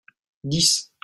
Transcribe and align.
dix. 0.43 0.91